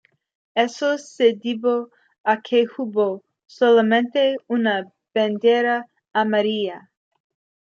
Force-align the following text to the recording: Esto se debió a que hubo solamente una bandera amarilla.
Esto 0.55 0.97
se 0.97 1.35
debió 1.35 1.91
a 2.23 2.41
que 2.41 2.65
hubo 2.79 3.23
solamente 3.45 4.35
una 4.47 4.91
bandera 5.13 5.85
amarilla. 6.11 6.89